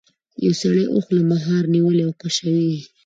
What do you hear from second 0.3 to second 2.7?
یو سړي اوښ له مهار نیولی او کشوي